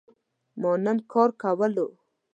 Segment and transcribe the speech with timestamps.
[0.61, 1.87] ما نن کار کولو